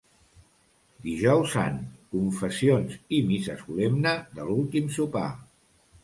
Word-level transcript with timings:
Dijous 1.07 1.51
Sant: 1.57 1.75
confessions 2.15 2.95
i 3.17 3.19
missa 3.31 3.57
solemne 3.59 4.15
de 4.39 4.47
l'últim 4.47 4.89
sopar. 4.97 5.27